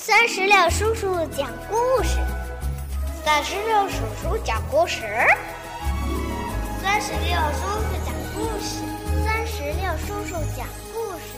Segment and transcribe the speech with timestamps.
[0.00, 2.20] 三十六叔叔讲故事，
[3.24, 5.02] 三十六叔叔讲故事，
[6.80, 8.78] 三十六叔叔讲故事，
[9.24, 10.64] 三十六叔叔讲
[10.94, 11.34] 故事。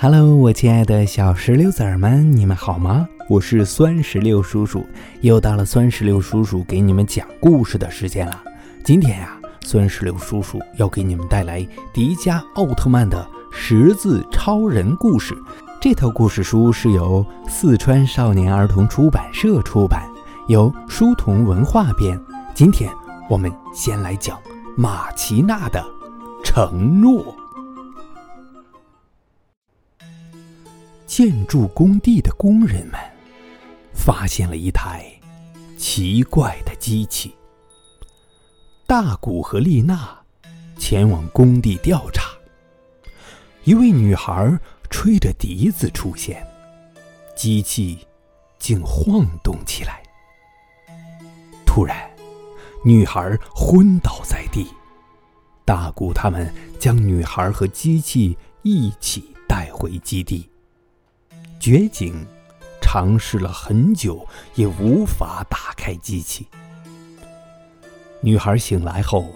[0.00, 3.08] Hello，我亲爱的小石榴籽儿们，你们好吗？
[3.28, 4.84] 我是酸石榴叔叔，
[5.20, 8.42] 又到了酸石榴叔叔给你们讲故事的时间了。
[8.84, 11.64] 今天呀，酸石榴叔叔要给你们带来
[11.94, 15.32] 迪迦奥特曼的十字超人故事。
[15.78, 20.10] 这套故事书是由四川少年儿童出版社出版，
[20.48, 22.18] 由书童文化编。
[22.54, 22.90] 今天
[23.28, 24.40] 我们先来讲
[24.76, 25.84] 马奇娜的
[26.42, 27.36] 承诺。
[31.06, 32.98] 建筑工地的工人们
[33.92, 35.04] 发现了一台
[35.78, 37.34] 奇怪的机器。
[38.86, 40.18] 大古和丽娜
[40.78, 42.30] 前往工地调查，
[43.64, 44.58] 一位女孩。
[44.98, 46.42] 吹着笛子出现，
[47.36, 47.98] 机器
[48.58, 50.02] 竟晃动起来。
[51.66, 52.10] 突然，
[52.82, 54.66] 女孩昏倒在地。
[55.66, 60.48] 大古他们将女孩和机器一起带回基地。
[61.60, 62.26] 绝景
[62.80, 66.48] 尝试了很久，也无法打开机器。
[68.22, 69.30] 女孩醒来后，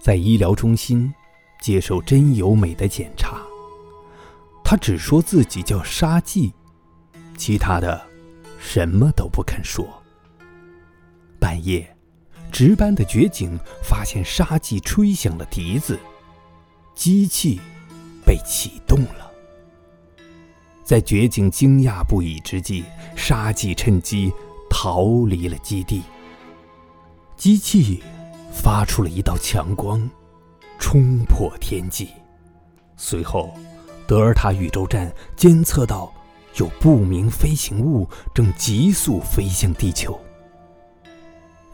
[0.00, 1.14] 在医疗中心
[1.62, 3.40] 接受真由美的检查。
[4.64, 6.52] 他只说自己叫沙季，
[7.36, 8.04] 其他的
[8.58, 9.86] 什么都不肯说。
[11.38, 11.94] 半夜，
[12.50, 16.00] 值班的绝景发现沙季吹响了笛子，
[16.94, 17.60] 机器
[18.24, 19.30] 被启动了。
[20.82, 24.32] 在绝景惊讶不已之际，沙季趁机
[24.70, 26.02] 逃离了基地。
[27.36, 28.02] 机器
[28.50, 30.08] 发出了一道强光，
[30.78, 32.08] 冲破天际，
[32.96, 33.54] 随后。
[34.06, 36.12] 德尔塔宇宙站监测到，
[36.56, 40.18] 有不明飞行物正急速飞向地球。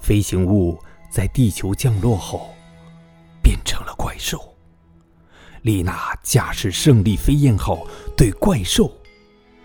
[0.00, 0.78] 飞行物
[1.10, 2.54] 在地球降落后，
[3.42, 4.40] 变成了怪兽。
[5.62, 8.90] 丽娜驾驶胜利飞燕号对怪兽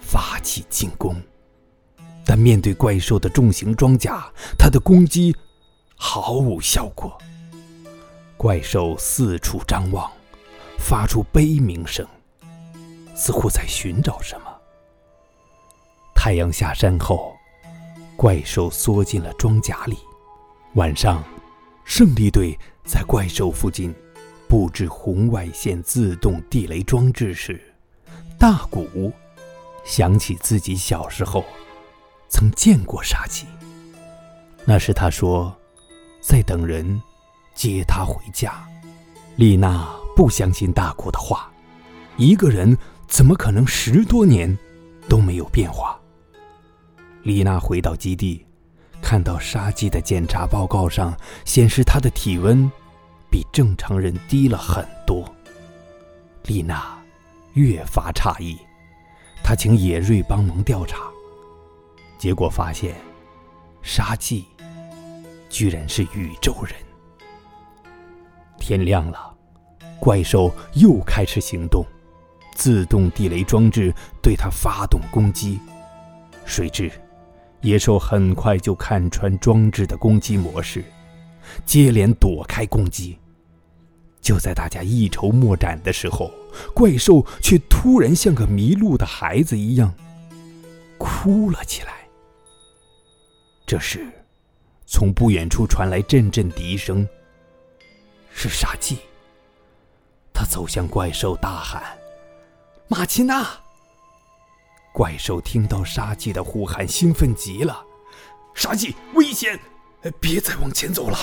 [0.00, 1.20] 发起进攻，
[2.24, 4.24] 但面对怪兽的重型装甲，
[4.56, 5.36] 她的攻击
[5.96, 7.18] 毫无效果。
[8.36, 10.10] 怪兽四处张望，
[10.78, 12.06] 发出悲鸣声。
[13.14, 14.46] 似乎在寻找什么。
[16.14, 17.34] 太阳下山后，
[18.16, 19.98] 怪兽缩进了装甲里。
[20.74, 21.22] 晚上，
[21.84, 23.94] 胜利队在怪兽附近
[24.48, 27.60] 布置红外线自动地雷装置时，
[28.38, 29.12] 大古
[29.84, 31.44] 想起自己小时候
[32.28, 33.46] 曾见过杀鸡。
[34.64, 35.52] 那时他说，
[36.20, 37.02] 在等人
[37.52, 38.64] 接他回家。
[39.34, 41.50] 丽娜不相信大古的话，
[42.16, 42.78] 一个人。
[43.12, 44.58] 怎么可能十多年
[45.06, 46.00] 都没有变化？
[47.24, 48.42] 丽娜回到基地，
[49.02, 51.14] 看到沙基的检查报告上
[51.44, 52.66] 显示他的体温
[53.30, 55.30] 比正常人低了很多。
[56.44, 56.98] 丽娜
[57.52, 58.56] 越发诧异，
[59.44, 61.00] 她请野瑞帮忙调查，
[62.16, 62.96] 结果发现
[63.82, 64.46] 沙基
[65.50, 66.74] 居然是宇宙人。
[68.58, 69.36] 天亮了，
[70.00, 71.84] 怪兽又开始行动。
[72.54, 73.92] 自动地雷装置
[74.22, 75.58] 对他发动攻击，
[76.44, 76.90] 谁知
[77.60, 80.84] 野兽很快就看穿装置的攻击模式，
[81.64, 83.18] 接连躲开攻击。
[84.20, 86.30] 就在大家一筹莫展的时候，
[86.74, 89.92] 怪兽却突然像个迷路的孩子一样
[90.98, 91.92] 哭了起来。
[93.66, 94.06] 这时，
[94.86, 97.08] 从不远处传来阵阵笛声，
[98.30, 98.98] 是杀鸡。
[100.32, 101.82] 他走向怪兽，大喊。
[102.92, 103.48] 马奇娜，
[104.92, 107.82] 怪兽听到沙季的呼喊，兴奋极了。
[108.52, 109.58] 沙季，危险！
[110.20, 111.18] 别再往前走了！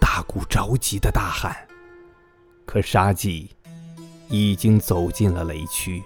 [0.00, 1.56] 大古着急的大喊。
[2.66, 3.48] 可沙季
[4.28, 6.02] 已经走进了雷区。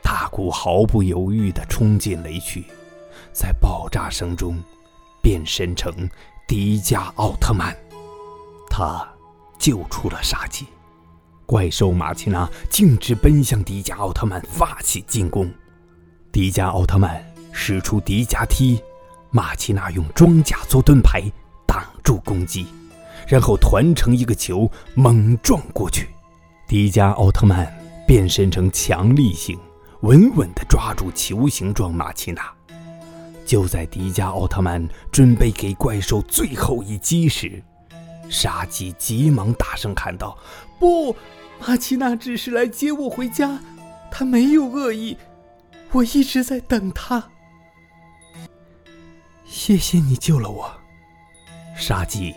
[0.00, 2.64] 大古毫不犹豫的冲进雷区，
[3.32, 4.62] 在爆炸声中
[5.20, 6.08] 变身成
[6.46, 7.76] 迪迦奥特曼，
[8.70, 9.04] 他
[9.58, 10.68] 救出了沙季。
[11.46, 15.50] 怪兽马奇娜径直奔向迪迦奥特曼，发起进攻。
[16.30, 17.22] 迪迦奥特曼
[17.52, 18.80] 使出迪迦踢，
[19.30, 21.22] 马奇娜用装甲做盾牌
[21.66, 22.66] 挡住攻击，
[23.28, 26.08] 然后团成一个球猛撞过去。
[26.66, 27.70] 迪迦奥特曼
[28.06, 29.58] 变身成强力型，
[30.00, 32.42] 稳稳地抓住球形状马奇娜。
[33.44, 37.62] 就在迪迦奥特曼准备给怪兽最后一击时，
[38.32, 40.36] 沙基急忙大声喊道
[40.80, 41.14] ：“不！”
[41.60, 43.60] 马奇娜只是来接我回家，
[44.10, 45.16] 他没有恶意，
[45.92, 47.22] 我一直在等他。
[49.44, 50.74] 谢谢你救了我，
[51.76, 52.34] 沙季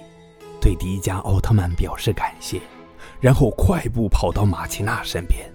[0.62, 2.62] 对迪迦奥特曼表示感谢，
[3.20, 5.50] 然后快步跑到马奇娜身边。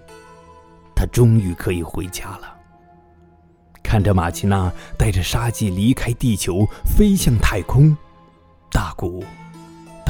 [0.95, 2.57] 他终于可以回家了。
[3.81, 7.95] 看着马奇娜带着沙季离开地球，飞向太空，
[8.69, 9.23] 大古，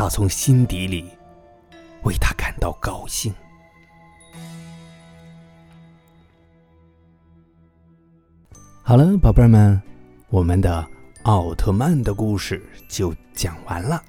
[0.01, 1.05] 他从心底里
[2.01, 3.31] 为他感到高兴。
[8.81, 9.79] 好了，宝贝儿们，
[10.31, 10.83] 我们的
[11.21, 14.01] 奥特曼的故事就讲完了。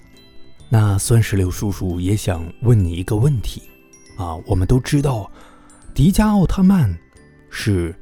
[0.70, 3.62] 那酸石榴叔叔也想问你一个问题
[4.16, 5.30] 啊，我们都知道，
[5.92, 6.98] 迪迦奥特曼
[7.50, 7.94] 是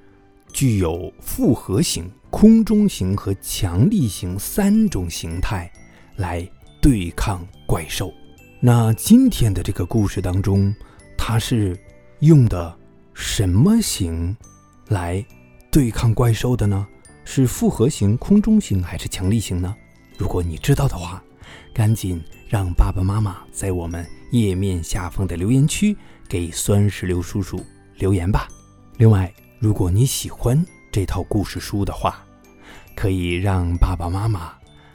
[0.52, 5.68] 具有复合型、空中型和强力型三种形态
[6.14, 6.48] 来
[6.80, 8.12] 对抗怪兽。
[8.58, 10.74] 那今天的这个故事当中，
[11.16, 11.78] 它是
[12.20, 12.76] 用的
[13.14, 14.36] 什么型
[14.88, 15.24] 来？
[15.70, 16.84] 对抗怪兽的呢，
[17.24, 19.72] 是复合型、空中型还是强力型呢？
[20.18, 21.22] 如果你知道的话，
[21.72, 25.96] 赶紧让爸爸妈妈在我们页面下方的留言区
[26.28, 27.64] 给酸石榴叔叔
[27.98, 28.48] 留言吧。
[28.96, 30.60] 另外，如果你喜欢
[30.90, 32.20] 这套故事书的话，
[32.96, 34.52] 可以让爸爸妈妈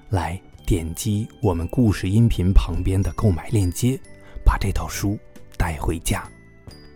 [0.09, 3.99] 来点击我们故事音频旁边的购买链接，
[4.43, 5.15] 把这套书
[5.57, 6.27] 带回家。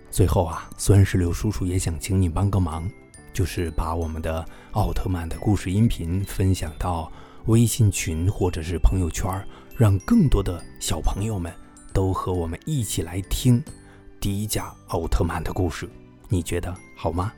[0.10, 2.90] 最后啊，酸石榴叔叔也想请你帮个忙。
[3.32, 7.12] 就是把我们的奥特曼的故事音频分享到
[7.46, 9.32] 微信群或者是朋友圈，
[9.78, 11.54] 让更多的小朋友们
[11.94, 13.64] 都和我们一起来听
[14.20, 15.88] 迪迦奥特曼的故事。
[16.28, 17.32] 你觉得好吗？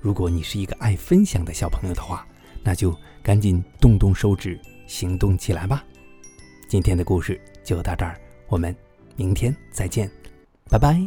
[0.00, 2.26] 如果你是一个爱分享的小朋友的话，
[2.64, 2.92] 那就
[3.22, 5.84] 赶紧动动手指行动起来吧。
[6.68, 8.74] 今天的故事就到这儿，我们
[9.16, 10.10] 明天再见，
[10.68, 11.00] 拜拜，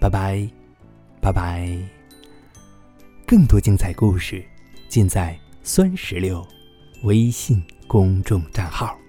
[0.00, 0.48] 拜拜，
[1.20, 1.78] 拜拜。
[3.26, 4.44] 更多精彩故事，
[4.88, 6.46] 尽在酸石榴
[7.02, 9.01] 微信公众账号。